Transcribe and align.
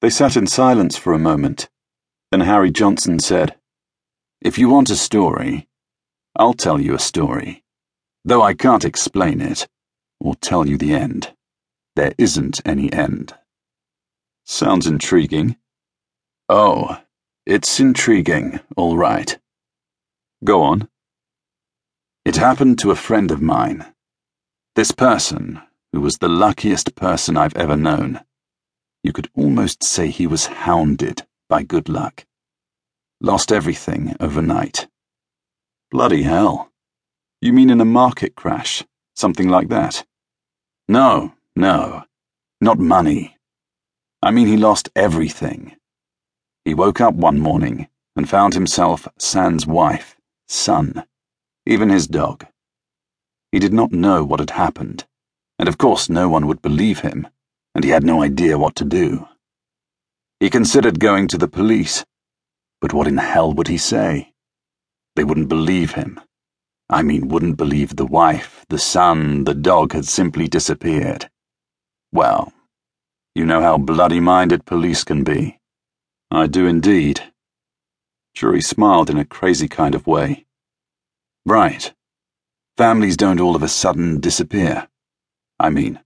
They 0.00 0.10
sat 0.10 0.36
in 0.36 0.46
silence 0.46 0.96
for 0.96 1.12
a 1.12 1.18
moment. 1.18 1.68
Then 2.30 2.40
Harry 2.40 2.70
Johnson 2.70 3.18
said, 3.18 3.56
If 4.40 4.58
you 4.58 4.68
want 4.68 4.88
a 4.90 4.96
story, 4.96 5.68
I'll 6.36 6.54
tell 6.54 6.80
you 6.80 6.94
a 6.94 6.98
story. 6.98 7.64
Though 8.24 8.42
I 8.42 8.54
can't 8.54 8.84
explain 8.84 9.40
it, 9.40 9.68
or 10.20 10.34
tell 10.36 10.66
you 10.66 10.78
the 10.78 10.94
end. 10.94 11.34
There 11.96 12.14
isn't 12.16 12.60
any 12.64 12.92
end. 12.92 13.34
Sounds 14.44 14.86
intriguing. 14.86 15.56
Oh, 16.48 16.98
it's 17.44 17.80
intriguing, 17.80 18.60
all 18.76 18.96
right. 18.96 19.38
Go 20.44 20.62
on. 20.62 20.88
It 22.24 22.36
happened 22.36 22.78
to 22.80 22.90
a 22.90 22.96
friend 22.96 23.30
of 23.30 23.42
mine. 23.42 23.92
This 24.76 24.92
person, 24.92 25.60
who 25.92 26.00
was 26.00 26.18
the 26.18 26.28
luckiest 26.28 26.94
person 26.94 27.36
I've 27.36 27.56
ever 27.56 27.76
known. 27.76 28.20
You 29.02 29.12
could 29.12 29.30
almost 29.34 29.82
say 29.82 30.08
he 30.08 30.26
was 30.26 30.46
hounded 30.46 31.26
by 31.48 31.62
good 31.62 31.88
luck. 31.88 32.26
Lost 33.20 33.50
everything 33.52 34.14
overnight. 34.20 34.88
Bloody 35.90 36.22
hell. 36.22 36.70
You 37.40 37.52
mean 37.52 37.70
in 37.70 37.80
a 37.80 37.86
market 37.86 38.34
crash? 38.34 38.84
Something 39.16 39.48
like 39.48 39.68
that? 39.68 40.04
No, 40.88 41.34
no. 41.56 42.04
Not 42.60 42.78
money. 42.78 43.36
I 44.22 44.30
mean, 44.30 44.46
he 44.46 44.56
lost 44.56 44.90
everything. 44.94 45.76
He 46.64 46.74
woke 46.74 47.00
up 47.00 47.14
one 47.14 47.40
morning 47.40 47.88
and 48.16 48.28
found 48.28 48.52
himself 48.52 49.08
sans 49.18 49.66
wife, 49.66 50.16
son, 50.46 51.04
even 51.64 51.88
his 51.88 52.06
dog. 52.06 52.46
He 53.50 53.58
did 53.58 53.72
not 53.72 53.92
know 53.92 54.24
what 54.24 54.40
had 54.40 54.50
happened, 54.50 55.06
and 55.58 55.68
of 55.68 55.78
course 55.78 56.10
no 56.10 56.28
one 56.28 56.46
would 56.46 56.60
believe 56.60 57.00
him, 57.00 57.28
and 57.74 57.84
he 57.84 57.90
had 57.90 58.04
no 58.04 58.22
idea 58.22 58.58
what 58.58 58.74
to 58.76 58.84
do. 58.84 59.26
He 60.40 60.50
considered 60.50 61.00
going 61.00 61.28
to 61.28 61.38
the 61.38 61.48
police, 61.48 62.04
but 62.80 62.92
what 62.92 63.06
in 63.06 63.18
hell 63.18 63.52
would 63.52 63.68
he 63.68 63.78
say? 63.78 64.32
They 65.16 65.24
wouldn't 65.24 65.48
believe 65.48 65.92
him. 65.92 66.20
I 66.88 67.02
mean, 67.02 67.28
wouldn't 67.28 67.56
believe 67.56 67.94
the 67.94 68.06
wife, 68.06 68.64
the 68.68 68.78
son, 68.78 69.44
the 69.44 69.54
dog 69.54 69.92
had 69.92 70.06
simply 70.06 70.48
disappeared. 70.48 71.30
Well, 72.12 72.52
you 73.34 73.44
know 73.44 73.60
how 73.60 73.78
bloody 73.78 74.18
minded 74.18 74.64
police 74.64 75.04
can 75.04 75.22
be. 75.22 75.58
I 76.30 76.46
do 76.48 76.66
indeed. 76.66 77.32
Jury 78.34 78.60
smiled 78.60 79.10
in 79.10 79.18
a 79.18 79.24
crazy 79.24 79.68
kind 79.68 79.94
of 79.94 80.06
way. 80.06 80.46
Right. 81.46 81.92
Families 82.76 83.16
don't 83.16 83.40
all 83.40 83.54
of 83.54 83.62
a 83.62 83.68
sudden 83.68 84.20
disappear. 84.20 84.88
I 85.58 85.70
mean, 85.70 86.00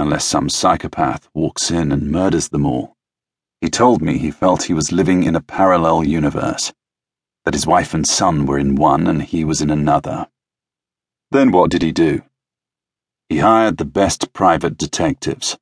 unless 0.00 0.24
some 0.24 0.48
psychopath 0.48 1.28
walks 1.34 1.70
in 1.70 1.92
and 1.92 2.10
murders 2.10 2.48
them 2.48 2.66
all. 2.66 2.96
He 3.60 3.68
told 3.68 4.02
me 4.02 4.18
he 4.18 4.30
felt 4.30 4.64
he 4.64 4.74
was 4.74 4.90
living 4.90 5.22
in 5.22 5.36
a 5.36 5.40
parallel 5.40 6.02
universe 6.04 6.72
that 7.44 7.54
his 7.54 7.66
wife 7.66 7.94
and 7.94 8.06
son 8.06 8.46
were 8.46 8.58
in 8.58 8.74
one 8.74 9.06
and 9.06 9.22
he 9.22 9.44
was 9.44 9.60
in 9.60 9.70
another. 9.70 10.28
Then 11.30 11.52
what 11.52 11.70
did 11.70 11.82
he 11.82 11.92
do? 11.92 12.22
He 13.28 13.38
hired 13.38 13.76
the 13.76 13.84
best 13.84 14.32
private 14.32 14.76
detectives. 14.76 15.58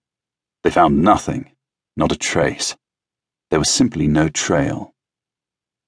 They 0.62 0.70
found 0.70 1.02
nothing, 1.02 1.52
not 1.97 2.12
a 2.12 2.17
trace. 2.17 2.77
There 3.50 3.58
was 3.58 3.70
simply 3.70 4.06
no 4.08 4.28
trail. 4.28 4.95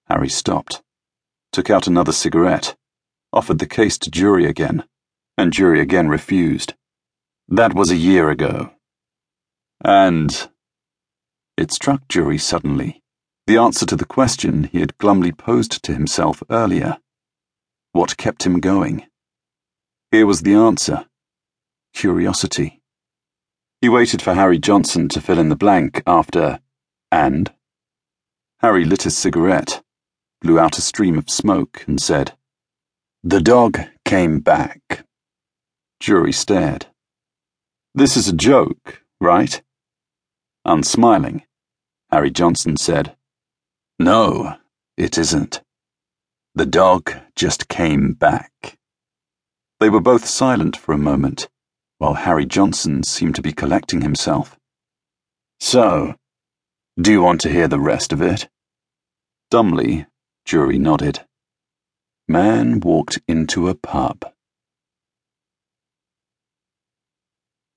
Harry 0.09 0.29
stopped, 0.29 0.83
took 1.53 1.71
out 1.71 1.87
another 1.87 2.13
cigarette, 2.13 2.77
offered 3.33 3.59
the 3.59 3.67
case 3.67 3.97
to 3.99 4.11
Jury 4.11 4.45
again, 4.45 4.85
and 5.37 5.53
Jury 5.53 5.81
again 5.81 6.09
refused. 6.09 6.75
That 7.51 7.75
was 7.75 7.91
a 7.91 7.97
year 7.97 8.31
ago. 8.31 8.71
And 9.85 10.49
it 11.57 11.73
struck 11.73 12.07
Jury 12.09 12.39
suddenly 12.39 13.03
the 13.49 13.59
answer 13.59 13.85
to 13.87 13.97
the 13.97 14.05
question 14.05 14.65
he 14.71 14.79
had 14.79 14.97
glumly 14.99 15.33
posed 15.33 15.83
to 15.83 15.93
himself 15.93 16.41
earlier. 16.49 16.99
What 17.91 18.17
kept 18.17 18.45
him 18.45 18.61
going? 18.61 19.07
Here 20.13 20.27
was 20.27 20.43
the 20.43 20.55
answer 20.55 21.07
curiosity. 21.93 22.81
He 23.81 23.89
waited 23.89 24.23
for 24.23 24.35
Harry 24.35 24.59
Johnson 24.59 25.09
to 25.09 25.21
fill 25.21 25.41
in 25.41 25.49
the 25.49 25.57
blank 25.57 26.05
after, 26.07 26.61
and? 27.11 27.53
Harry 28.61 28.85
lit 28.85 29.03
his 29.03 29.19
cigarette, 29.19 29.83
blew 30.41 30.61
out 30.61 30.79
a 30.79 30.83
stream 30.83 31.19
of 31.19 31.29
smoke, 31.29 31.85
and 31.89 32.01
said, 32.01 32.37
The 33.25 33.41
dog 33.41 33.81
came 34.05 34.39
back. 34.39 35.05
Jury 35.99 36.33
stared. 36.33 36.87
This 37.95 38.17
is 38.17 38.29
a 38.29 38.33
joke, 38.33 39.03
right? 39.21 39.61
Unsmiling, 40.65 41.43
Harry 42.11 42.31
Johnson 42.31 42.77
said, 42.77 43.17
no, 44.01 44.57
it 44.97 45.19
isn't. 45.19 45.61
The 46.55 46.65
dog 46.65 47.13
just 47.37 47.69
came 47.69 48.15
back. 48.15 48.79
They 49.79 49.91
were 49.91 50.01
both 50.01 50.25
silent 50.25 50.75
for 50.75 50.93
a 50.95 50.99
moment, 50.99 51.51
while 51.99 52.15
Harry 52.15 52.47
Johnson 52.47 53.03
seemed 53.03 53.35
to 53.35 53.43
be 53.43 53.53
collecting 53.53 54.01
himself. 54.01 54.57
So, 55.59 56.15
do 56.99 57.13
you 57.13 57.21
want 57.21 57.43
to 57.43 57.51
hear 57.51 57.69
the 57.69 57.79
rest 57.79 58.11
of 58.11 58.23
it? 58.23 58.49
Dumbly, 59.51 60.07
Jury 60.47 60.79
nodded. 60.79 61.21
Man 62.27 62.81
walked 62.81 63.21
into 63.29 63.69
a 63.69 63.75
pub. 63.75 64.25